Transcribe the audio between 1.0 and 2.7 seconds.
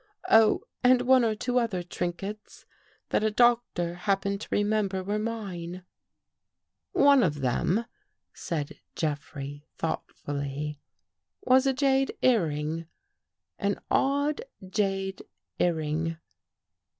one or two other trink ets